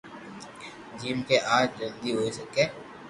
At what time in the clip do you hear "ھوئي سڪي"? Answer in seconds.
2.17-2.63